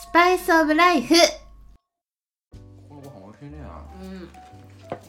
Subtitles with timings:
[0.00, 1.14] スパイスオブライフ。
[2.88, 3.58] このご飯美味しいね。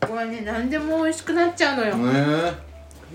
[0.01, 0.07] うん。
[0.09, 2.13] これね何でも美味しくなっちゃうのよ、ね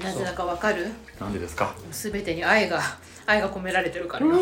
[0.02, 0.86] なぜだかわかる？
[1.18, 1.74] えなんでですか？
[1.90, 2.80] 全てに愛が
[3.26, 4.32] 愛が込められてるからよ。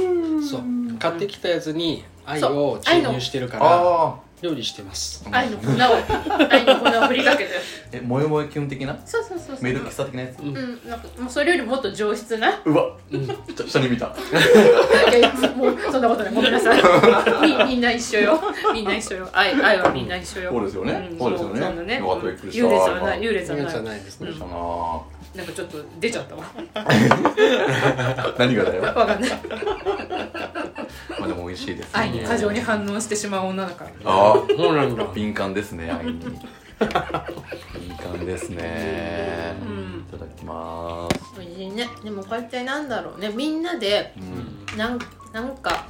[0.42, 0.98] そう。
[0.98, 3.66] 買ってきたやつに愛を注入してるから。
[3.66, 5.24] あ料理してます。
[5.30, 5.72] 愛の粉を
[6.50, 7.50] 愛の粉を振りかけて。
[7.92, 8.94] えもえもえキュン的な？
[9.06, 9.58] そうそうそうそう。
[9.62, 10.40] メイド喫茶的なやつ？
[10.40, 12.60] うんなんかもうそれよりもっと上質な。
[12.64, 12.90] うわ。
[13.10, 13.26] うん。
[13.66, 14.06] 下に見た。
[14.06, 16.34] いやもうそんなことない。
[16.34, 16.82] ごめんなさい。
[17.42, 18.38] みみんな一緒よ。
[18.74, 19.28] みんな一緒よ。
[19.32, 20.50] 愛愛はみんな一緒よ。
[20.52, 20.92] そうですよね。
[20.92, 21.18] ん。
[21.18, 21.60] そうですよね。
[21.60, 21.98] そんなね。
[21.98, 22.26] よかった。
[22.26, 22.66] びっくりした。
[22.66, 23.66] 優劣はない優劣はない。
[23.74, 24.30] はないですね。
[24.32, 24.36] な。
[25.34, 26.44] なんかちょっと出ちゃったわ。
[28.38, 28.82] 何がだよ。
[28.82, 29.30] わかんない。
[29.30, 29.36] ま
[30.54, 30.65] あ
[31.26, 31.90] でも美味しいですね。
[31.92, 33.90] 愛に過剰に反応してしまう女だから。
[34.04, 34.34] あ。
[34.48, 35.04] そうなんだ。
[35.04, 36.20] あ敏感ですね愛に。
[36.20, 36.38] 敏
[37.96, 39.56] 感ですね。
[39.62, 41.40] うんいただきます。
[41.40, 41.88] 美味しいね。
[42.04, 43.30] でもこうやってなんだろうね。
[43.30, 44.78] みんなでうん。
[44.78, 44.98] なん
[45.32, 45.86] なんか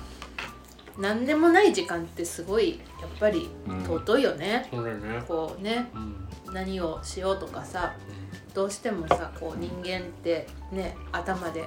[0.99, 3.83] 何でもない時間ってすごいやっぱりうん。
[3.85, 5.23] 尊いよね、そうだね。
[5.27, 6.55] こうねうん。
[6.55, 7.95] 何をしようとかさ
[8.55, 11.63] どうしてもさこう人間ってね頭で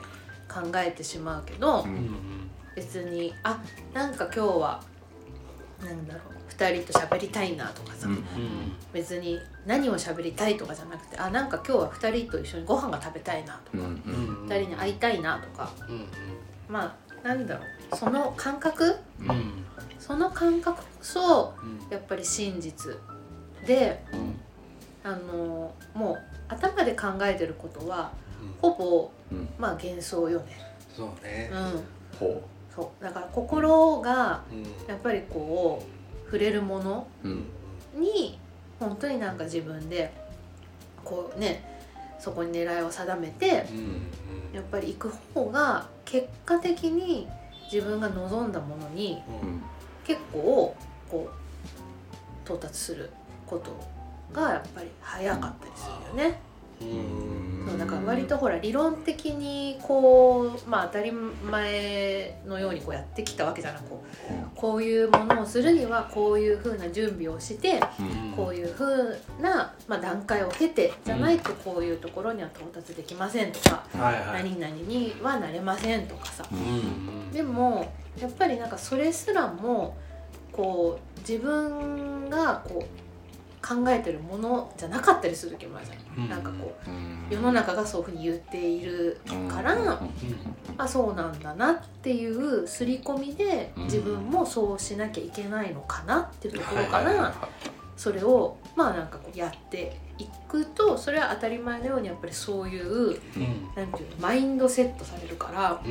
[0.52, 2.49] 考えてしまうけど、ううんん
[2.80, 3.62] 別にあ
[3.94, 4.82] なんか今日は
[5.84, 8.14] なんだろう2人と喋りたいなとかさ、うん。
[8.14, 8.24] うん
[8.94, 13.90] 別に何を喋りたいとかじゃなくてあなんか今日は2人と一緒にご飯が食べたいなとか、うんうん。
[14.44, 15.70] うん2人に会いたいなとか。
[15.90, 16.06] うん
[16.70, 18.96] まあなんだろうその感覚？
[19.20, 19.30] うん。
[19.30, 19.66] うん
[20.00, 21.54] その感覚こそ
[21.90, 22.96] やっぱり真実
[23.68, 24.40] でうん。
[25.04, 28.12] あのもう頭で考えてることは
[28.62, 29.50] ほぼうん。
[29.60, 30.46] まあ幻想よね。
[30.96, 31.52] そうね。
[31.54, 32.42] うん、ほ
[32.80, 34.64] そうだから心がうん。
[34.88, 37.08] やっぱりこう触れるもの
[37.96, 38.40] に
[38.80, 40.14] 本当になんか自分で
[41.04, 41.64] こうね
[42.20, 44.02] そこに狙いを定めてうん。
[44.54, 47.28] やっぱり行く方が結果的に
[47.72, 49.62] 自分が望んだものにうん。
[50.06, 50.76] 結構
[51.10, 53.10] こう到達する
[53.46, 53.72] こと
[54.34, 56.40] がやっぱり早かったりするよね。
[56.82, 68.30] うんそうだから割とほら理論的にこうまあ当たり前のようにこうやってきたわけじゃなくこうこういうものをするにはこういうふうな準備をしてうん。
[68.40, 74.44] こういうふうな、まあ、段階を経てじゃないとこういうところには到達できませんとか、はいはい。
[74.46, 76.46] 何々にはなれませんとかさ。
[76.50, 76.62] うんう
[77.28, 77.32] ん。
[77.32, 79.98] でもやっぱりなんかそれすらも
[80.54, 83.09] こう自分がこう
[83.70, 86.30] 考えてるものじゃなかったりする時もあるじゃん、うん。
[86.30, 87.28] なんかこううん。
[87.30, 90.10] 世の中がそういうふうに言っているから、うん。
[90.80, 93.84] あそうなんだなっていう刷り込みでうん。
[93.84, 97.34] 自分もそうしなきゃいけないのかなっていうところから
[97.96, 103.70] それをまあなんかこうやっていくとそれは当たり前のようにやっぱりそういううん。
[103.76, 105.82] なんていうのマインドセットされるから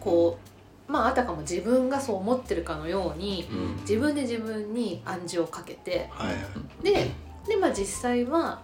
[0.00, 0.51] こう
[0.88, 3.76] まああたかも自分がそう思ってるかのようにうん。
[3.82, 6.84] 自分で自分に暗示をかけてはいはい。
[6.84, 7.10] で
[7.46, 8.60] でまあ実際は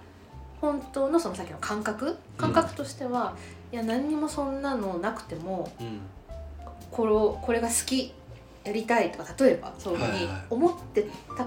[0.61, 2.17] 本当のそのさっきの感覚？
[2.37, 3.37] 感覚としては、
[3.73, 6.01] いや何にもそんなのなくてもうん。
[6.91, 7.13] これ
[7.47, 8.13] これが好き
[8.65, 10.43] やりたいとか例えばそういうふうにはいはい。
[10.51, 11.07] 思って
[11.37, 11.47] た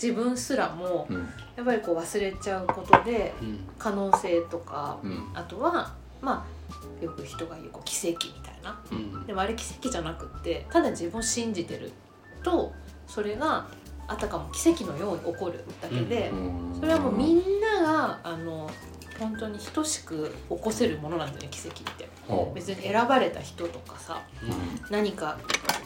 [0.00, 1.28] 自分すらもうん。
[1.56, 3.60] やっぱりこう忘れちゃうことでうん。
[3.78, 5.28] 可能性とかうん。
[5.34, 8.80] あとはまあよく人が言うこう奇跡みたいな。
[8.90, 9.26] うん。
[9.26, 11.92] でもあれ奇跡じゃなくってただ自分を信じてる
[12.42, 12.72] と
[13.06, 13.66] それが
[14.08, 16.80] あたかも奇跡のように起こるだけで、うん。
[16.80, 18.70] それはもうみんながあの
[19.18, 22.08] 本当に等しく起こせるものなんだよね奇跡って。
[22.26, 22.54] ほう。
[22.54, 24.50] 別に選ばれた人とかさうん。
[24.90, 25.38] 何か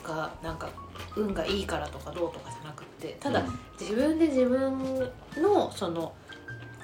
[0.04, 0.69] がなんか
[1.16, 3.59] 運がいいからとかどうとかじゃなくってただうん。
[3.81, 6.12] 自分で自分のその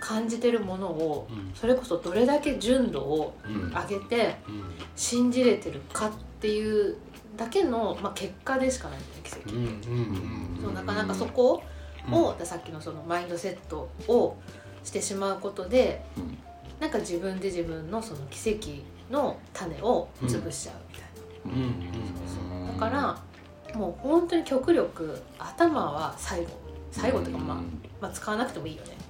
[0.03, 1.53] 感じてるものをうん。
[1.55, 3.71] それこそどれだけ純度をうん。
[3.71, 4.65] 上げてうん。
[4.97, 6.97] 信じれてるかっていう
[7.37, 9.55] だけの、まあ、結果でしかないんだ奇跡。
[9.55, 10.75] うんって。
[10.75, 11.63] なかなかそこ
[12.09, 12.15] うん。
[12.15, 14.37] を、さっきのそのマインドセットを
[14.83, 16.37] してしまうことでうん。
[16.81, 21.03] なんか自分で自分のその奇跡の種を潰しちゃうみた
[21.55, 22.73] いな。
[22.73, 26.49] だからもう本当に極力頭は最後。
[26.91, 27.57] 最後というか、まあ、
[28.03, 29.02] まあ使わなくてもいいよね。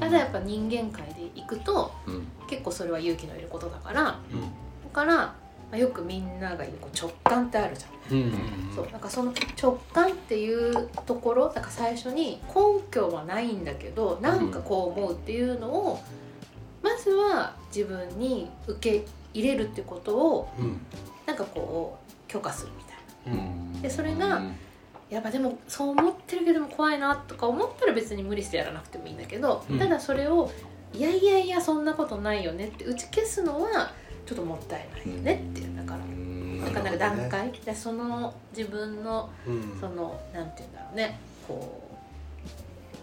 [0.00, 2.26] ただやっぱ人間界で行くとうん。
[2.48, 4.36] 結構それは勇気のいることだからだう
[4.88, 4.90] ん。
[4.92, 5.34] から、ま
[5.72, 8.18] あ、よくみんなが言うこう直感ってあるじゃん。
[8.18, 8.32] うん。
[8.74, 8.88] そう。
[8.92, 16.00] なんかその直感っていうところだから最初に根拠はないんだけどなんかこう思うっていうのを
[16.82, 19.04] まずは自分に受け
[19.34, 20.80] 入れるってことをうん。
[21.26, 23.42] なんかこう許可するみたいな。
[23.42, 23.46] う
[23.78, 23.82] ん。
[23.82, 24.42] でそれが
[25.10, 29.78] やっぱでもそう思ってるけども怖いなとか思ったら別に無理してやらなくてもいいんだけど、うん。
[29.78, 30.50] ただそれを
[30.92, 33.92] いやいやいやそんなことないよねって打ち消すのは
[34.24, 35.98] ちょっともったいないよねっていうだから。
[35.98, 36.60] うん。
[36.60, 37.52] なんかなんか段階。
[37.52, 39.78] でその自分のうん。
[39.80, 41.82] そのなんて言うんだろうねこ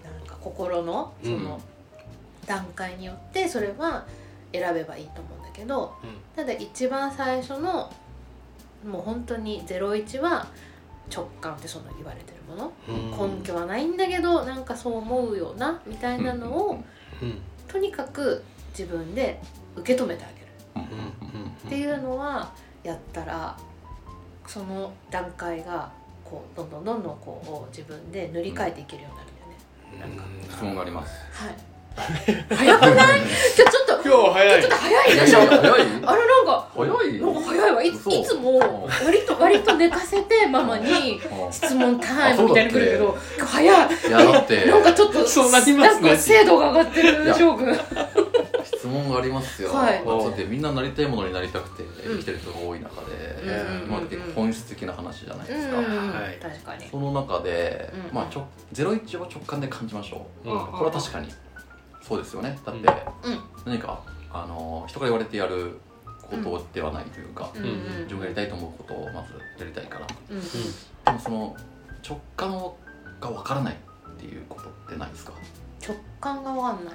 [0.04, 1.62] うなんか心のその
[2.46, 4.06] 段階によってそれは
[4.52, 5.94] 選べばいいと思うんだけど
[6.36, 7.92] ただ一番最初の
[8.86, 10.48] もう本当に01は
[11.12, 12.74] 直感ってその言われてるもの。
[12.88, 13.38] うん。
[13.40, 16.84] 根拠はないんだけどなんかそう思うよなみたいなのを
[17.22, 18.44] うんとにかく
[18.78, 19.40] 自分で
[19.76, 20.48] 受け止めてあげる。
[20.76, 20.94] うん
[21.68, 22.52] っていうのは
[22.84, 23.58] やったら
[24.48, 25.92] その段階が
[26.24, 30.24] こうどんどんどんどんこう自分で塗り替えていけるようになるんだよね。
[30.48, 30.52] うん。
[30.52, 31.14] 質問があります。
[31.32, 31.73] はい。
[31.96, 33.22] 早くない？
[33.56, 34.60] ちょちょっとちょ今日早い。
[34.60, 35.40] っと早いでしょ。
[35.40, 37.20] あれ早いなんか早い？
[37.20, 37.84] なんか早いわ。
[37.84, 43.66] いいつも割と割と寝かせてママに質問タイムみたいに来るけど今日早い。
[43.66, 46.08] いやだってなんかちょっとそうなりますね。
[46.10, 47.78] なんか精度が上がってるいや翔くん。
[48.64, 50.04] 質問がありますよ、はい。
[50.06, 53.12] だってみんななりたいものになりたくて生きてる人が多い中で、
[53.84, 56.40] うんまあ、結構本質的な話じゃないですか、うんはい。
[56.42, 56.88] 確かに。
[56.90, 60.60] その中で、うんまあ、ちょ01を直感で感じましょう、うん。
[60.60, 61.28] これは確かに
[62.06, 62.60] そうですよね。
[62.66, 63.40] だって、うん。
[63.66, 64.00] 何か
[64.32, 65.80] あの人から言われてやる
[66.22, 67.62] ことではないというか、自
[68.10, 70.08] 分がやりたいと思うことをまずやりたいから。
[70.08, 71.56] でもその
[72.08, 72.78] 直感を
[73.22, 75.34] がわからないっていうことってないですか？
[75.86, 76.94] 直感がわかんない。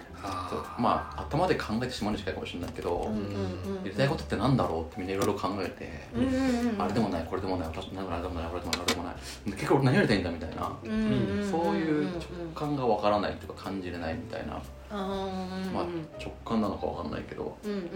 [0.50, 0.60] そう。
[0.60, 6.82] あまあ頭で考えてしまうに近いかもしれないけど、うんうんうんやりたいことってなんだろうってみんないろいろ考えて、うんうんうん。
[6.82, 9.14] あれでもないこれでもない私なんでもないあれでもないこれでもないあれでもない
[9.46, 11.50] 結局俺何やりたいんだみたいな、うんうんうん。
[11.50, 12.20] そういう直
[12.54, 15.85] 感がわからないというか感じれないみたいな、まあ、
[16.19, 17.88] 直感なのかわかんないけどうんうんうんうん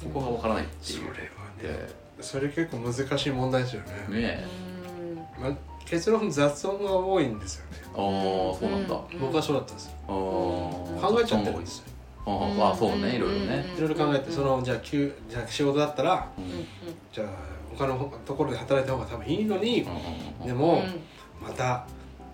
[0.00, 0.98] そこがわからないっていう。
[0.98, 1.08] それ
[1.70, 1.88] はでね。
[2.20, 4.20] それ結構難しい問題ですよね。
[4.20, 4.46] ね
[5.38, 5.42] うん。
[5.42, 5.52] まあ、
[5.84, 7.78] 結論雑音が多いんですよね。
[7.86, 9.92] ああそうなんだ、うん僕はそうだったんですよ。
[10.08, 11.00] あー。
[11.00, 11.84] 考えちゃってるんですよ。
[12.24, 13.16] あーまあそうね。
[13.16, 16.44] いろいろね、いろいろ考えてそのじゃあ急じゃあ仕事だったらうん。
[17.12, 17.28] じゃあ
[17.76, 19.86] 他のところで働いた方が多分いいのに
[20.40, 21.86] うんでもうんまた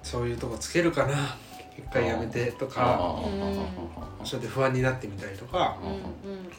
[0.03, 1.37] そういうとこつけるかな
[1.79, 4.25] 一回やめてとあかー。
[4.25, 5.79] それで不安になってみたりとか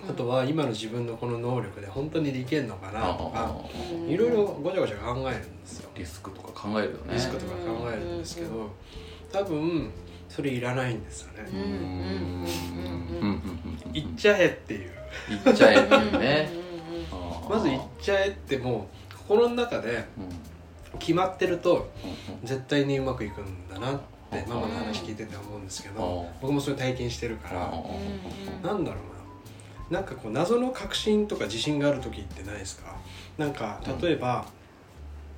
[0.09, 3.53] あとは今の自分のこの能力で本当にできるのかなとか
[3.91, 5.89] うんいろいろごちゃごちゃ考えるんですよ。
[5.95, 7.13] リスクとか考えるよね。
[7.13, 8.69] リスクとか考えるんですけど
[9.31, 9.91] 多分
[10.29, 11.49] それいらないんですよね。
[11.51, 11.75] うんうんうん
[13.21, 13.29] うん
[13.85, 14.91] うん行っちゃえっていう。
[15.43, 16.49] 行っちゃえっていううんね
[17.11, 17.49] うんうん。
[17.49, 20.21] まず行っちゃえってもう心の中でう
[20.95, 20.97] ん。
[20.99, 21.91] 決まってると
[22.41, 22.47] うん。
[22.47, 26.27] 絶対にうまくいくんだなってママの話聞いてて思うんですけどうん。
[26.41, 29.99] 僕もそれ体験してるからうんなんだろうな。
[29.99, 32.95] なんかこう謎の確信とか自信がある時ってないですか？
[33.37, 34.45] なんか例えば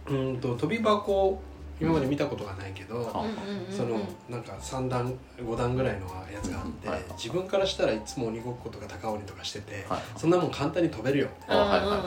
[0.07, 1.41] うーんと飛び箱
[1.79, 3.25] 今まで見たことがないけど
[3.71, 3.99] その
[4.29, 6.89] なんか3段5段ぐらいのやつがあっうん。
[6.91, 7.01] はい。
[7.01, 10.01] て自分からしたらいつも鬼ごっことか高鬼とかしててはい。
[10.17, 11.97] そんなもん簡単に飛べるよあはいはいはい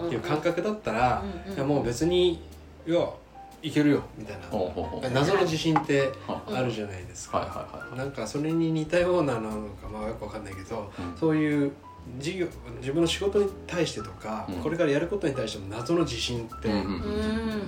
[0.02, 1.56] いっていう感覚だったらうんうん。
[1.56, 2.42] いやもう別に
[2.86, 3.08] いや
[3.64, 5.10] いけるよみたいな。
[5.10, 7.66] 謎の自信ってはあるじゃないですか。
[7.96, 11.18] なんかそれに似たようなのかまあよくわかんないけどうん。
[11.18, 11.72] そういう
[12.18, 12.46] 事業
[12.80, 14.54] 自分の仕事に対してとか、うん。
[14.56, 16.70] これからやることに対しても謎の自信って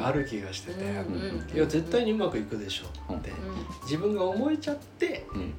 [0.02, 3.32] ある気がしてて、うんいや絶対にうまくいくでしょって、
[3.84, 5.54] 自分が思えちゃって、うん。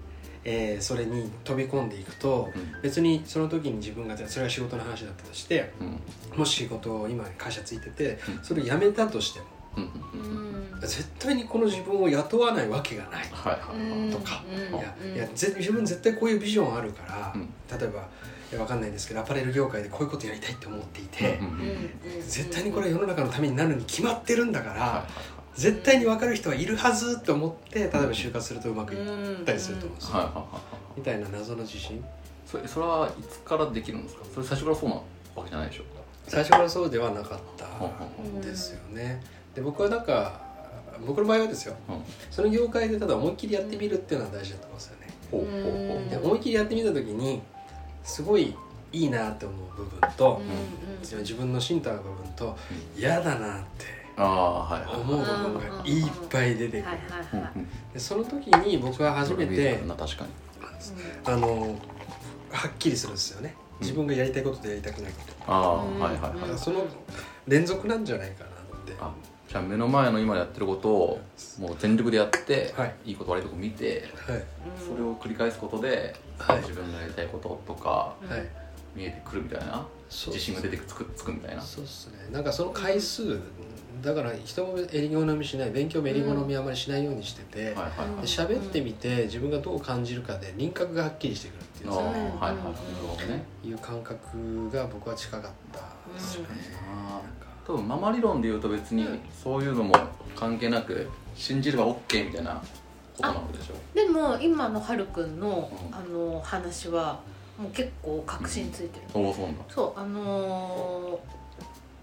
[0.45, 2.81] えーそれに飛び込んでいくとうん。
[2.83, 6.39] 別にその時に自分がそれが仕事の話だったとしてうん。
[6.39, 8.43] もし仕事を今会社ついててうん。
[8.43, 9.56] それを辞めたとしても
[10.81, 13.27] 絶対にこの自分を雇わないわけがない。
[13.31, 14.01] はいはい。
[14.01, 14.43] はいとか。
[14.71, 14.79] うん。
[14.79, 17.49] いやいやぜ自分絶対こういうビジョンあるから、うん。
[17.79, 18.07] 例えば
[18.51, 21.53] いやわかんないですけどアパレル業界でこういうことやりたいって思っていて、うんうん。
[21.53, 25.59] うん絶対にこれは世の中のためになるに決まってるんだから、はいはい。
[25.59, 30.61] 絶対に分かる人はいるはずって思って例えば就活するとうまくいったりすると思うんですよ、はいはいはいはい。
[30.97, 32.03] みたいな謎の自信。
[32.45, 34.23] それそれはいつからできるんですか？
[34.33, 35.03] それ最初からそうなわ
[35.43, 35.83] けじゃないでしょ
[36.27, 37.65] 最初からそうではなかった
[38.41, 39.21] ですよね
[39.57, 40.39] で僕はなんか
[41.03, 41.75] 僕の場合はですよ。
[41.89, 41.95] うん。
[42.29, 45.07] その業界でただ思いっきりやってみるっていうのは大事だと思うんですよね。
[45.31, 45.97] ほうほうほう。
[45.97, 46.09] うん。
[46.09, 47.41] で思いっきりやってみた時に
[48.03, 48.53] すごい
[48.93, 50.41] いいなって思う部分と、
[51.01, 52.55] 自分の芯と合う部分と
[52.95, 53.85] 嫌だなって
[54.15, 56.97] 思う部分がいっぱい出てくる。
[57.93, 60.29] でその時に僕は初めてな確かに。
[61.25, 61.75] あの
[62.51, 63.55] はっきりするんですよね。
[63.81, 66.57] 自分がやりたいこととやりたくないこああうんはいはいはい。
[66.59, 66.85] その
[67.47, 68.51] 連続なんじゃないかなっ
[68.85, 71.21] てゃあ目の前の今やってることを
[71.59, 72.95] もう全力でやって、はい。
[73.05, 74.43] い、いこと悪いとこ見てはい。
[74.77, 76.61] それを繰り返すことで、はい。
[76.61, 78.47] 自分がやりたいこととかはい。
[78.95, 81.61] 見えてくるみたいな自信が出てくつくつくみたいな。
[81.61, 82.29] そうっすね。
[82.31, 83.39] なんかその回数
[84.01, 88.21] だから人も襟好みしない勉強も襟好みあまりしないようにしてて、はいはいはい。
[88.21, 92.21] で喋ってみて自分がどう感じるかで輪郭がはっきりしてくるっていうああさはいはい。
[92.21, 95.79] はいう感覚が僕は近かった
[96.13, 96.49] ですよね、
[96.89, 99.19] あなんか多分ママ理論で言うと別にうん。
[99.43, 99.93] そういうのも
[100.35, 105.95] 関係なく信じれば OK みたいなことなのでしょでも今のはるくんのうん。
[105.95, 107.19] あの話は
[107.57, 111.19] もう結構確信ついてる、おおそうそうあの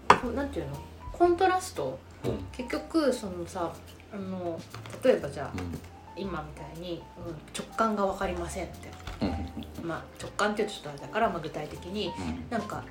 [0.09, 0.77] ーなんていうの？
[1.11, 1.97] コントラスト？
[2.23, 2.45] うん。
[2.51, 3.73] 結局そのさ
[4.13, 4.59] あの
[5.03, 5.77] 例えばじゃあうん。
[6.17, 8.89] 今みたいに、うん、直感が分かりませんって、
[9.21, 9.27] うん。
[9.81, 9.87] うん。
[9.87, 12.49] まあ、直感っていうとちょっとあれだから、まあ、具体的にうん。
[12.49, 12.83] なんか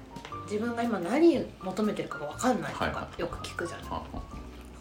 [0.44, 4.22] 自分が今何求めてるかが分かんないとはいかよく聞くじゃない、はは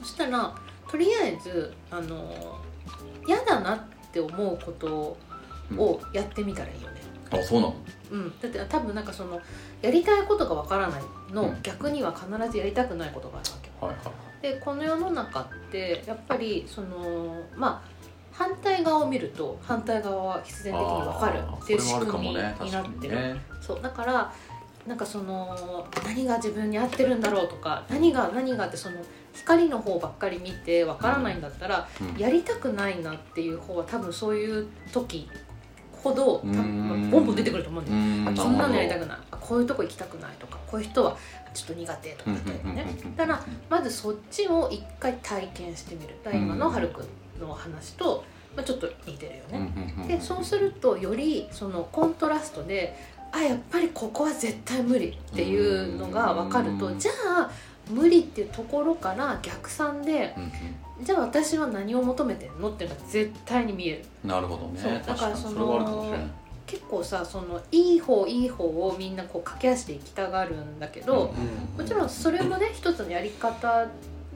[0.02, 0.54] そしたら
[0.90, 2.60] とりあえずあの
[3.28, 3.80] 嫌だなっ
[4.12, 5.18] て思うこと
[5.72, 5.80] うん。
[5.80, 7.02] をやってみたらいいよね、
[7.32, 7.76] あそうなの？
[8.12, 9.40] うん、だって多分なんかその
[9.82, 11.02] やりたいことが分からない
[11.32, 11.58] の、うん。
[11.64, 13.74] 逆には必ずやりたくないことがあるわけよ。
[13.80, 14.42] はいはい。
[14.42, 17.94] でこの世の中ってやっぱりそのまあ
[18.34, 22.56] 反対側を見ると反対側は必然的に分かるっていう仕組みになっ
[23.00, 23.42] てる、ね。
[23.62, 23.82] そう。
[23.82, 24.34] だから
[24.88, 28.98] なんかその何が自分に合ってるんだろうとか何が何がってその
[29.34, 32.18] 光の方ばっかり見て分からないんだったら、うん。
[32.18, 35.28] やりたくないなっていう方は多分そういう時
[35.92, 39.18] ほど多分ボンボン出てくると思うんだあこんなのやりたくくない。
[39.32, 41.18] あこういうとこ行きたくないとかこういう人は
[41.54, 43.16] ちょっと苦手とかうん例えばねうん。
[43.16, 46.16] だからまずそっちを一回体験してみる。
[46.32, 46.74] 今のうん。
[46.74, 47.08] はるくん
[47.42, 48.24] の話と、
[48.56, 49.72] まあ、ちょっと似てるよね。
[49.98, 52.96] ねでそうするとよりそのコントラストで
[53.34, 57.00] あやっぱりここは絶対無理っていうのが分かるとうん。
[57.00, 57.52] じゃあ
[57.90, 60.52] 無理っていうところから逆算でうん
[61.04, 64.06] じゃあ私は何を求めてんのっていうのが絶対に見える。
[64.24, 65.04] うんなるほどね。
[65.06, 66.16] だからその
[66.66, 71.34] 結構さそのいい方いい方をみんなこう駆け足で行きたがるんだけど、
[71.78, 73.88] もちろんそれもね一つのやり方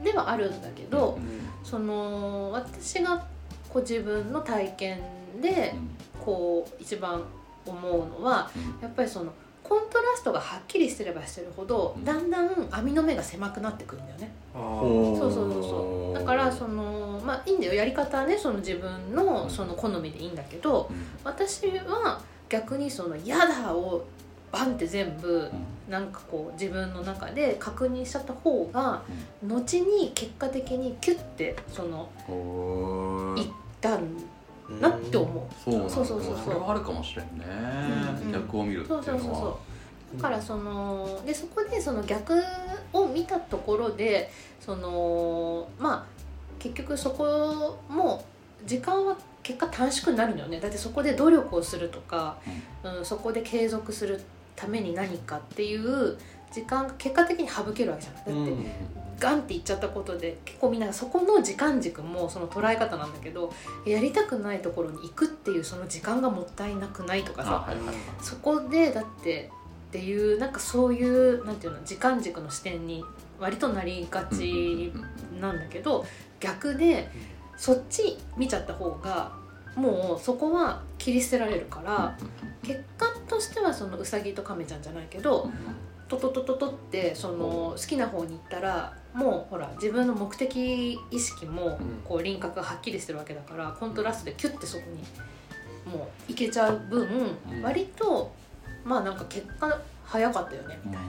[0.03, 1.17] ではあるんだけど、
[1.63, 3.25] その私が
[3.69, 4.99] こう自分の体験
[5.41, 5.73] で
[6.19, 7.23] こう一番
[7.71, 8.49] 思うのは
[8.81, 9.31] やっぱりその
[9.63, 12.05] コントラストがはっきりしてればしてるほどうん。
[12.05, 14.31] だんだん網の目が狭くなってくるんだよね。
[14.55, 15.31] うんそう。
[15.31, 16.17] そうそうそう。
[16.17, 17.73] だからそのまあいいんだよ。
[17.73, 20.89] やり方はねその自分のその好みでいいんだけど
[21.23, 24.05] 私は逆にその「嫌だ」を
[24.51, 25.49] バンって全部
[25.89, 29.01] なんかこう自分の中で確認しちゃった方が
[29.43, 33.47] 後に結果的にキュッてそのうんいっ
[33.81, 34.01] たん
[34.69, 35.53] なって思う。
[35.63, 36.43] そうそうそうそうそう。
[36.45, 37.45] それはあるかもしれんね。
[38.21, 38.31] うんうん。
[38.31, 39.57] 逆を見るっていうそうそうそうのはそう
[40.15, 42.41] だからそのでそこでその逆
[42.93, 46.05] を見たところでそのまあ
[46.59, 48.23] 結局そこも
[48.65, 50.59] 時間は結果短縮になるのよね。
[50.59, 52.37] だってそこで努力をするとか、
[52.83, 54.21] うん、そこで継続する
[54.55, 56.17] ために何かっていう
[56.51, 58.65] 時間が結果的に省けるわけじゃないだって、
[59.19, 63.51] ガンって言っちゃったことで結構みんなそこの時間軸もその捉え方なんだけど
[63.85, 67.95] やりたくないところに行くっていうその時間がもったいなくないとかさあはいはいはい。
[68.21, 69.49] そこでだって
[69.87, 73.03] っていうなんかそういうなんていうの時間軸の視点に
[73.39, 74.91] 割となりがち
[75.39, 76.05] なんだけど
[76.39, 77.09] 逆で
[77.57, 79.31] そっち見ちゃった方が
[79.77, 82.17] もうそこは切り捨てられるから
[82.63, 85.49] 結果としてはそのうさぎと亀ちゃんじゃないけど
[86.07, 94.83] トトトトトってその好きな方に行ったらもうほら自分の目的意識もこう輪郭がはっきりしてるわけだからコントラストでキュッてそこ
[95.85, 97.07] にもういけちゃう分
[97.51, 97.61] うん。
[97.61, 98.31] 割と
[98.83, 101.07] まあなんか結果早かったよねみたいな。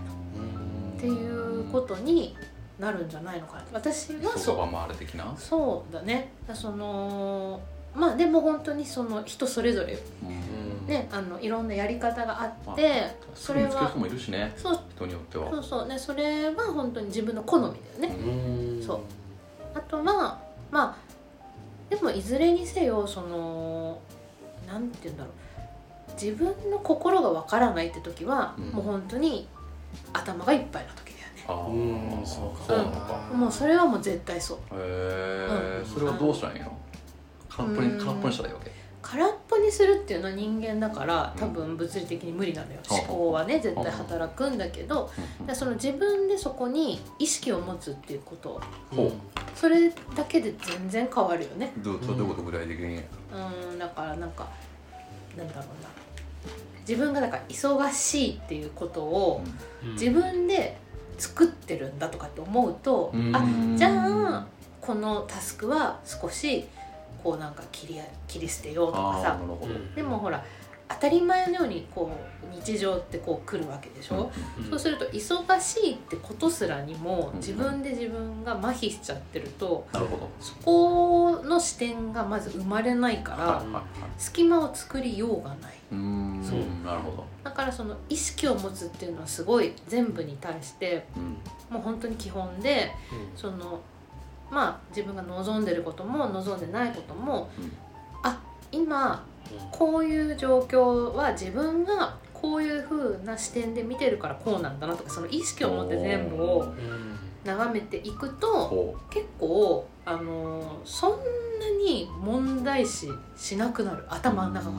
[0.98, 2.36] っていうことに
[2.78, 3.64] なるんじゃないのかな。
[3.72, 5.32] 私はそそうば回る的な？
[5.36, 6.32] そうだね。
[6.46, 7.60] だその
[7.94, 9.98] まあでも本当にその人それぞれよ。
[10.86, 14.52] ねあのいろんなやり方があってそれは人もいるしね。
[14.56, 14.80] そう。
[14.96, 15.50] 人によっては。
[15.50, 15.88] そうそう。
[15.88, 18.82] ねそれは本当に自分の好みだよね。
[18.82, 19.00] そう。
[19.74, 20.40] あとは
[20.70, 20.96] まあ
[21.90, 24.00] でもいずれにせよその
[24.66, 25.32] なんて言うんだろう。
[26.20, 28.64] 自分の心がわからないって時は、うん。
[28.70, 29.46] もう本当に
[30.12, 31.44] 頭がいっぱいな時だよね。
[31.46, 32.64] あうんあそうか。
[32.66, 33.30] そうなのか。
[33.34, 34.58] もうそれはもう絶対そう。
[34.58, 35.86] へえうん。
[35.86, 36.72] それはどうしたらいいの？
[37.58, 37.98] 空っぽうん。
[37.98, 38.70] に空っぽにしたらいいわけ。
[39.00, 42.94] 空っぽにするっていうのは人間だから多分物理的に無理なのよ、う。
[42.94, 45.10] ん思考はね絶対働くんだけど、
[45.46, 48.60] でその自分でそこに意識を持つっていうこと。
[48.94, 49.12] ほう。
[49.54, 51.72] それだけで全然変わるよね。
[51.78, 52.42] どうどういうこと？
[52.42, 52.96] 具体的に。
[53.72, 54.48] うんだからなんか
[55.36, 55.88] なんだろうな。
[56.80, 59.42] 自分がだから忙しいっていうことを
[59.92, 60.78] 自分で
[61.18, 63.34] 作ってるんだとかって思うと、うん。
[63.34, 63.44] あ
[63.76, 64.46] じゃあ
[64.80, 66.66] このタスクは少し
[67.22, 69.38] こうなんか切り切り捨てようとかさ。
[69.94, 70.44] でもほら
[70.90, 72.10] 当たり前のようにこ
[72.42, 74.32] う日常ってこう来るわけでしょ、
[74.70, 80.30] そうすると忙しいってことすらにもうん自分で自分が麻痺しちゃってるとなるほど。
[80.40, 83.82] そこの視点がまず生まれないから
[84.16, 85.74] 隙間を作りようがない。
[85.92, 86.60] うーんそう。
[86.86, 87.24] なるほど。
[87.44, 91.36] だからその意識を持つっていうのはすごい全部に対してうん。
[91.74, 92.92] もう本当に基本で
[93.36, 93.80] その
[94.50, 97.72] まあ自分が望んでることも望んでないことも、うん。
[98.22, 98.40] あ
[98.72, 99.24] 今
[99.70, 106.74] こういう状況は自分がこういう風な視点で見てるからこうなんだなとかその意識を持って全部を
[107.44, 111.16] 眺めていくとほ結構あのそんな
[111.84, 114.76] に問題視しなくなるう頭の中が。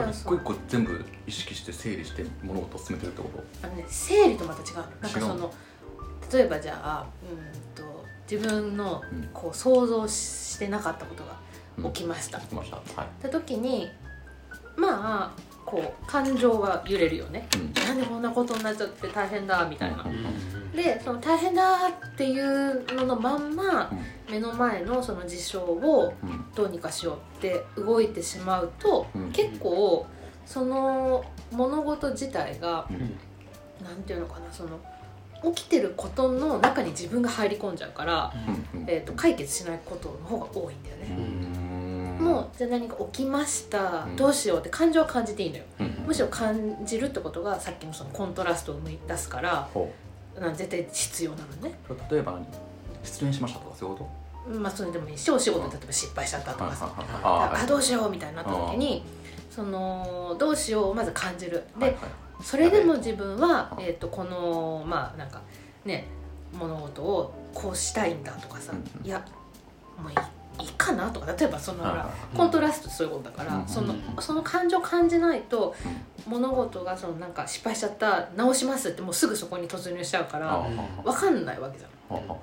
[0.00, 3.66] 一個一個全部意識して整理して物事を進めてるってこと？
[3.66, 4.76] あのね、整理とまた違う。
[4.76, 5.52] なんかその？
[6.32, 7.82] 例えばじゃあうんと
[8.30, 9.28] 自分のうん。
[9.32, 12.76] こう想像してなかったことが起きました、聞きました。
[12.76, 13.06] はい。
[13.06, 13.88] って時に
[14.76, 17.48] まあこう感情が揺れるよね。
[17.54, 17.72] うん。
[17.74, 20.04] なんでこんなことになっちゃって大変だみたいな。
[20.04, 20.72] うん。
[20.72, 23.90] でその大変だっていうののまんま
[24.30, 26.44] 目の前のその事象をうん。
[26.54, 29.32] どうにかしようって動いてしまうとうん。
[29.32, 30.06] 結構
[30.46, 33.18] その物事自体がうん。
[33.84, 34.78] なんていうのかなその
[35.42, 38.32] 起きてることの中に自分が入り込んじゃうから、
[38.74, 41.14] うんえー、と解決しないことの方が多いんだようね。
[42.18, 42.18] ん。
[42.20, 44.16] もうじゃあ何か起きました、うん。
[44.16, 45.64] どうしようって感情は感じていいのよ。
[45.80, 49.92] うんむしろ感じるってことがさっきのそのコントラストを生み出すからほ
[50.38, 51.78] なん絶対必要なのね。
[51.88, 52.38] う例えば
[53.04, 54.08] 失恋しましたとかそういうこ
[54.48, 55.18] まあそれでもいい。
[55.18, 56.90] しお仕事で例えば失敗しちゃったととかさ。
[57.22, 59.04] ああどうしようみたいになった時に
[59.50, 61.64] そのどうしようをまず感じる。
[61.78, 61.96] で
[62.42, 65.42] それでも自分は、うんえー、とこのまあなんか
[65.84, 66.06] ね
[66.52, 69.24] 物事をこうしたいんだとかさ、うんいや
[70.00, 70.18] もういい
[70.60, 71.32] いいかなとか。
[71.32, 72.36] 例えばその、ほらはい。
[72.36, 74.02] コントラストそういうことだから、うんそのうん。
[74.18, 75.74] その感情を感じないと、
[76.26, 80.68] 物事がそのなんか失敗しちゃった直しますってもうすぐそこに突入しちゃうからあ
[81.02, 81.90] 分かんないわけじゃん。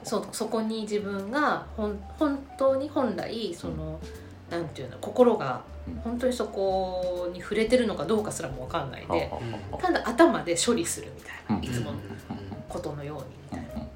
[0.03, 4.00] そうそこに自分がほん本当に本来その、
[4.50, 5.95] なんていうの心がうん。
[6.01, 9.29] 本当にそこに触れてるのかどうかすらも分かんないで。
[9.31, 11.63] ああただ頭で処理するみたいな、うん。
[11.63, 11.97] いつもの
[12.69, 13.25] ことのように。
[13.43, 13.88] みたいな。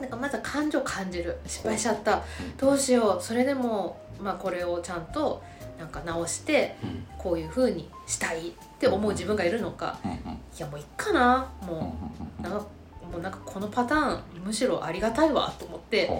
[0.00, 1.38] なんかまずは感情を感じる。
[1.46, 2.22] 失敗しちゃった。
[2.56, 3.22] どうしよう。
[3.22, 5.42] それでも、まあ、これをちゃんと
[5.78, 7.06] なんか直してうん。
[7.18, 9.98] こういうふうにしたいって思う自分がいるのか。
[10.04, 10.10] うん。
[10.10, 10.16] うん。
[10.16, 10.20] い
[10.58, 11.52] やもういっかな。
[11.62, 11.68] うん。
[11.68, 11.74] うん。
[11.76, 11.94] も
[12.40, 12.66] うなんか
[13.10, 16.10] もうなんかこのパターンむしろありがたいわと思って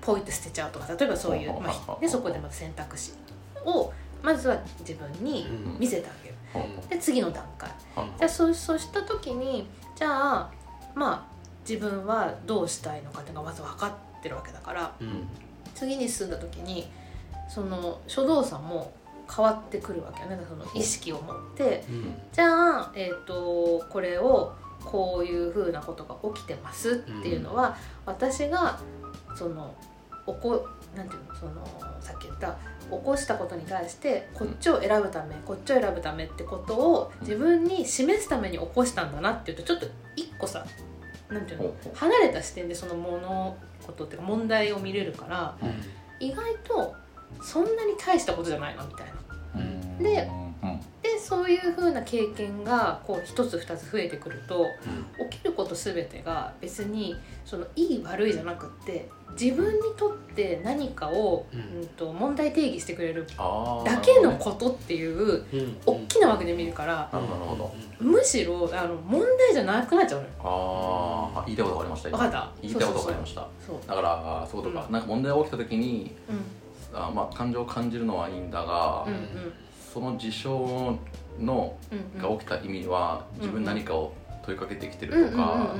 [0.00, 3.12] ポイって捨てちゃうとか例えばそういう、まあ、でそこでまた選択肢
[3.64, 5.46] をまずは自分に
[5.78, 6.34] 見せてあげる。
[6.88, 7.70] で次の段階。
[8.18, 9.66] じゃあそうそうした時に
[9.96, 10.50] じゃあ
[10.94, 11.24] まあ
[11.68, 13.88] 自分はどうしたいのかっていうのがまず分か
[14.18, 14.92] ってるわけだから
[15.74, 16.90] 次に進んだ時に
[17.48, 18.92] その初動作も
[19.34, 20.28] 変わってくるわけよ。
[20.28, 21.84] ねその意識を持って
[22.32, 28.78] じゃあ、えー、とこれをこういうふうなことが起きてますっていうのは、私が
[29.36, 29.74] その
[30.26, 31.64] 起こなんていうのその
[32.00, 32.56] さっき言った
[32.90, 40.66] 起こしたことに対してこっちを選ぶためこっちを選ぶためってことを自分に示すために起こしたんだなっていうとちょっと一個さ
[41.28, 45.56] なんていうの離れた視点でその物事っていうか問題を見れるから
[46.18, 46.94] 意外と
[47.42, 50.02] そんなに大したことじゃないのみたいな。
[50.02, 50.28] で
[51.30, 54.66] そういう風な経験がこう一つ二つ増えてくると
[55.30, 57.14] 起きること全てが別に
[57.44, 59.08] そのいい悪いじゃなくって
[59.40, 63.28] 自分にとって何かを、ううんん、と問題定義してくれる
[63.84, 65.44] だけのことっていう
[65.86, 67.74] 大きな枠で見るからなるほどなるほど。
[68.00, 70.32] むしろあの問題じゃなくなっちゃうのよ。
[70.42, 72.18] あ言いたいことがありました今。
[72.18, 72.50] わかった。
[72.60, 73.46] 言いたいことがありました。
[73.64, 73.76] そう。
[73.86, 74.92] だからそういうことか、うん。
[74.92, 76.98] なんか問題が起きた時にうん。
[77.00, 79.52] あまあ感情を感じるのはいいんだが、うんうん
[79.92, 80.98] その事象
[81.38, 84.12] のうんが起きた意味は自分何かを
[84.44, 85.74] 問いかけてきてるとか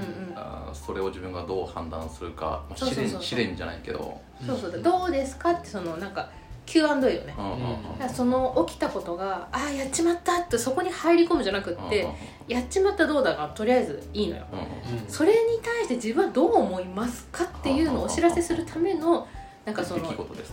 [0.73, 4.73] それを自分がどう判断するか、まあ、試練試練じゃないけど、そうそう。
[4.73, 6.31] だどうですかってそのなんか
[6.67, 7.35] Q&A よね。
[7.39, 12.07] うんその起きたことがああやっちまったってそこに入り込むじゃなくって
[12.49, 14.45] やっちまったどうだがとりあえずいいのよ。
[14.53, 14.63] うんう
[15.01, 15.09] んうん。
[15.09, 19.27] それに対して自分はどう思いますかっていうのをお知らせするための
[19.65, 20.05] なんかその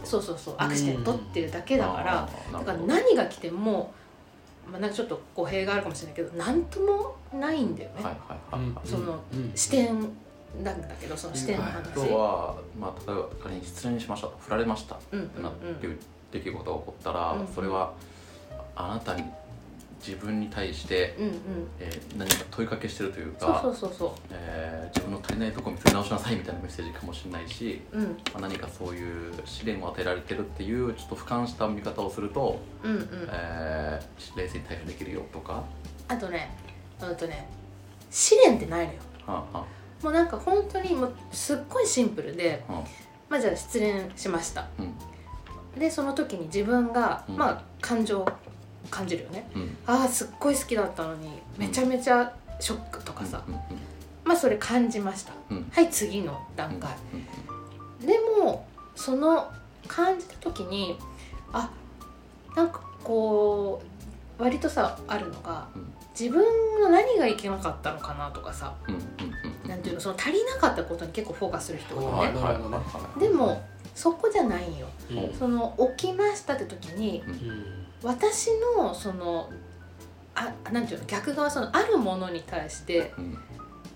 [0.03, 3.93] そうそうそうアクシデントっていうだけだからだから何が来ても
[4.69, 8.87] まあなんかちょっと語弊があるかもしれないけど何ともないんだよね、はいはいはいはい。
[8.87, 9.19] その
[9.55, 9.99] 視点
[10.63, 15.99] なんだけどその視点の話、今日は、まあ、例えば仮に失恋しましたと振られましたってなっていう
[16.31, 17.47] 出来事が起こったら、うん。
[17.47, 17.93] それは
[18.75, 19.23] あなたに
[20.07, 21.33] 自分に対して、うんうん。
[21.79, 28.05] えー何か問いかけしてるというそうかそうそうそえー自分の足りないとこ見つけ直しなさいみたいなメッセージかもしれないし、ううん。
[28.05, 33.09] まあ、何かそういう試練を与えられてるっていうちょっと俯瞰した見方をすると、うんうん。
[33.29, 35.63] えー冷静に対処できるよとか、
[36.07, 36.49] あとね
[37.01, 37.47] うんとね
[38.09, 38.99] 試練ってないのよ。
[39.25, 39.65] はあは
[40.01, 42.73] もうなんか本当にもうすっごいシンプルであ。
[42.73, 42.83] は
[43.29, 44.61] まあじゃあ失恋しました。
[44.61, 45.79] あうん。
[45.79, 47.37] でその時に自分が、うん。
[47.37, 48.29] まあ感情を
[48.89, 49.49] 感じるよね。
[49.55, 49.77] うん。
[49.85, 53.59] ああすっごい好きだったのにめちゃめちゃショックとかさ、うんうん
[54.25, 55.71] まあそれ感じました、うん。
[55.71, 59.51] はい次の段階、うんでもその
[59.87, 60.97] 感じた時に
[61.53, 61.71] あ
[62.55, 63.81] なんかこ
[64.39, 65.93] う割とさあるのが、うん。
[66.19, 66.43] 自分
[66.81, 68.73] の何がいけなかったのかなとかさ。
[68.87, 72.81] うんうんうんなんていうのその足りなかったことに結構フォーカスする人多いはいよねはいはいは
[73.17, 73.61] いでも
[73.93, 74.87] そこじゃないんよ。
[75.11, 75.37] うん。
[75.37, 77.21] その起きましたって時に
[78.03, 79.49] 私のその
[80.35, 83.37] あなんていうの逆側そのあるものに対してうん。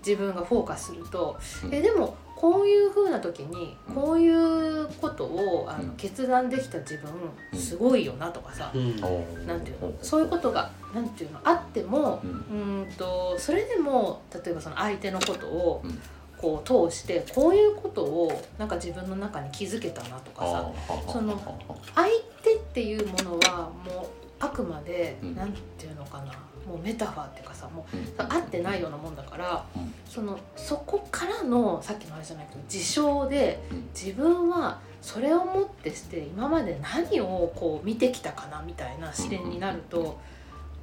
[0.04, 1.72] 自分がフォーカスすると、うん。
[1.72, 3.94] えでもこういう風な時にうん。
[3.94, 5.90] こういうことをあの、うん。
[5.96, 7.12] 決断できた自分
[7.52, 7.58] うん。
[7.58, 9.00] すごいよなとかさ、うん。
[9.46, 12.30] なんていうのそういうことがなんていうのあってもうん。
[12.30, 16.00] うーんとそれでも例えばその相手のことをうん
[16.42, 20.72] こう通してこういうことをなんか自分の中に気づけたなとかさ
[21.10, 21.40] その
[21.94, 22.08] 相
[22.42, 25.36] 手っていうものはもうあくまで、うん。
[25.36, 26.32] なんていうのかな
[26.66, 28.32] もうメタファーっていうかさもううん。
[28.32, 29.94] 合ってないようなもんだから、うん。
[30.04, 33.88] そのそこからのさっきのあれじゃないけど事象でうん。
[33.94, 40.18] 自分はそれをもってして今まで何をこう見てきたかなみたいな視点になると、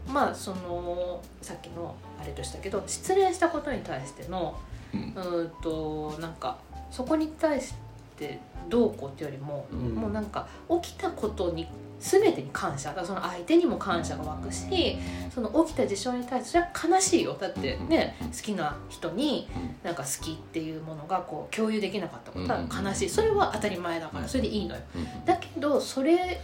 [0.08, 4.58] まあそのさっきのあれとしたけど失恋したことに対しての
[4.94, 5.14] うん。
[5.16, 6.58] うーんとなんか
[6.92, 7.74] そこに対し
[8.18, 9.96] てどうこうっていうよりも、うん。
[9.96, 10.48] もうなんか
[10.82, 11.68] 起きたことに
[12.00, 12.94] 全てに感謝。
[12.94, 14.98] だその相手にも感謝が湧くし
[15.34, 17.38] その起きた事象に対してそれは悲しいよ。
[17.40, 18.28] だってねうん。
[18.30, 19.76] 好きな人にうん。
[19.84, 22.86] なんか好きっていうものがこう共有できなかったことはうん。
[22.86, 23.10] 悲しい。
[23.10, 24.82] それは当たり前だからそれでいいのよ。
[24.96, 25.26] うん。
[25.26, 26.40] だけどそれ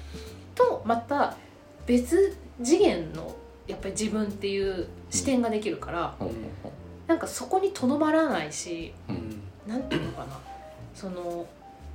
[0.54, 1.36] とまた
[1.86, 3.36] 別次元の
[3.68, 6.16] やっぱり自分っていう視点ができるから
[7.08, 9.42] なんかそこにとどまらないしほううん。
[9.68, 10.40] なんていうのかな。
[10.94, 11.46] その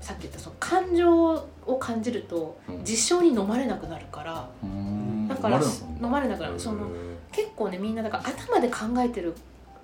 [0.00, 1.32] さっき言ったその感情
[1.66, 2.84] を感じるとうん。
[2.84, 4.48] 実証に飲まれなくなるから。
[4.62, 5.28] うん。
[5.28, 5.60] だから
[6.02, 6.88] 飲まれなくなるその
[7.32, 9.34] 結構ねみんなだから頭で考えてる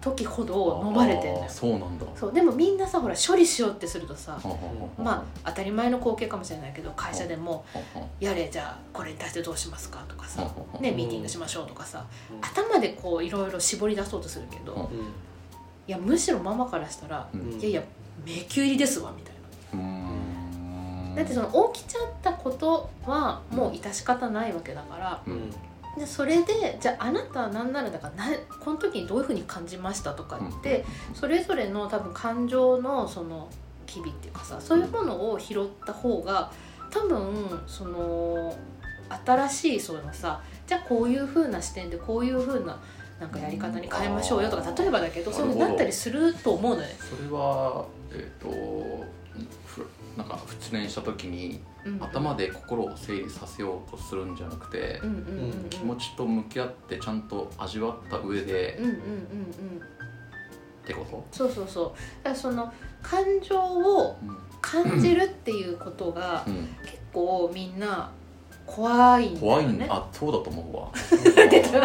[0.06, 1.46] 時ほど飲まれてんだよ。
[1.48, 2.06] そうなんだ。
[2.14, 4.38] そうでもみんなさほら処理しようってするとさ
[4.98, 12.38] まあ当たり前の光景かもしれないけど会社でもはあは「やれじゃあこれに対してどうしますか?」とかさあはあ「ねミーティングしましょう」とかさうん。
[12.40, 15.12] 頭でこういろいろ絞り出そうとするけどうん。
[15.88, 17.82] いやむしろママからしたらうん「いやいや
[18.24, 19.36] 迷宮入りですわ」みたいな。
[21.16, 25.50] だってその起きちゃったことはもう致し方ないわけだからうん
[25.98, 33.48] でそれでじゃああなたは何ならだからなこの時にどういうふうに感じましたとかってそれぞれの多分感情のその
[33.86, 36.52] 機微っていうかさそういうものを拾った方が
[36.90, 38.54] 多分その
[39.24, 42.78] 新しいそのさじゃあこういうふうな視点でこういうふうな
[43.20, 46.94] なんかやり方に変えましょうよとか例えばだけどそういうふうになったりすると思うのよね。
[46.98, 49.05] それはえっ、とふ
[50.16, 52.02] なんか失恋した時にうん。
[52.02, 55.00] 頭で心を整理させようとするんじゃなくて
[55.70, 59.00] 気持ちと向き合ってちゃんと味わった上でうんうんうんうん。
[60.82, 61.84] ってことそうそうそう。
[62.24, 64.36] だからその感情をうん。
[64.62, 66.54] 感じるっていうことがうん。
[66.84, 68.10] 結構みんな
[68.66, 69.86] 怖いんだ怖いんよね。
[69.88, 70.90] あそうだと思うわ。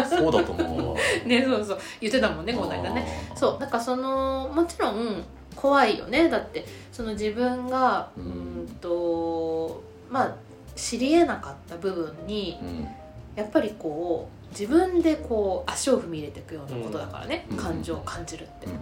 [0.08, 0.96] そうだと思うわ。
[1.24, 1.78] ねそうそう。
[2.00, 3.06] 言ってたもんねこの間ね。
[3.36, 3.60] そう。
[3.60, 5.22] だからそのもちろん
[5.56, 6.28] 怖いよね。
[6.28, 10.34] だってその自分がううんとまあ
[10.74, 12.88] 知りえなかった部分にうん。
[13.34, 17.56] やっぱりこう自分でこう足を踏み入れていくようなことだからね、うん。
[17.56, 18.66] 感情を感じるって。
[18.66, 18.74] うん。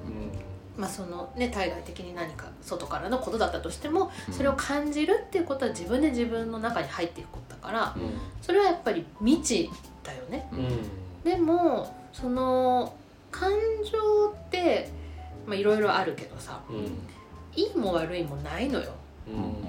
[0.76, 4.34] まあそのね対外的に何か外からのことだったとしてもうん。
[4.34, 8.12] それを感じるっていうことは自分で自分の中に入っていくことだからうん。
[8.42, 9.70] それはやっぱり未知
[10.02, 10.48] だよね。
[11.22, 12.92] でもその
[13.30, 13.52] 感
[13.84, 14.90] 情って
[15.46, 16.60] まあいろいろあるけどさ
[17.54, 18.92] いいも悪いもないのよ。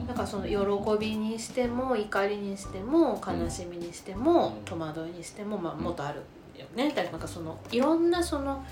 [0.07, 0.57] だからその喜
[0.99, 4.65] びにしても怒りにしても悲しみにしてもうん。
[4.65, 6.21] 戸惑いにしてもまあもっとある
[6.57, 6.89] よね。
[6.89, 8.63] だからなんかそのいろんなその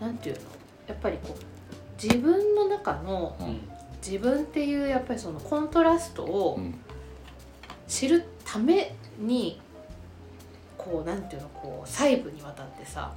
[0.00, 0.42] なんていうの？
[0.88, 3.36] やっぱりこう自分の中の
[4.04, 6.74] 自分っていうやっぱりそのコントラストをうん。
[7.88, 9.60] 知るために
[10.78, 11.48] こうなんていうの？
[11.48, 13.12] こう細部にわたってさ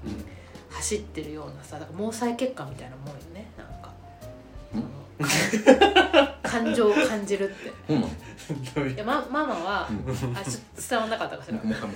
[0.76, 3.46] 走ってるようなさだから毛細血管みたいなもんよね。
[3.58, 3.94] なんか。
[6.44, 7.94] 感感情を感じるって。
[8.94, 10.38] いや、ま、ママは、うん。
[10.38, 10.60] あちょ
[10.90, 11.58] 伝わんなかったかしら。
[11.58, 11.90] もう一回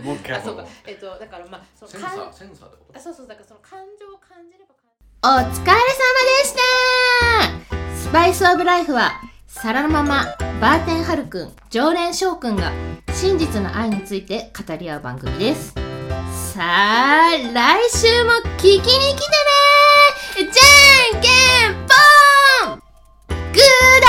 [0.00, 0.36] もう一回。
[0.36, 0.64] あそうか。
[0.86, 2.98] えっとだからまあそのセンサ感ーセンサーってこと？
[2.98, 4.74] あそうそうだからその感情を感じれば
[5.20, 5.74] 感お疲れ様
[6.42, 6.58] でした
[7.96, 10.24] スパイスオブライフは皿のまま
[10.60, 12.72] バーテンハルくん常連翔くんが
[13.12, 15.74] 真実の愛について語り合う番組です
[16.58, 20.50] さあ、来週も聞きに来てね！
[20.50, 21.28] じゃんけ
[21.68, 21.86] ん
[22.66, 22.82] ぽん！
[23.52, 24.07] グーだ